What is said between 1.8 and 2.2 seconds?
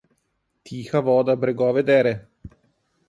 dere.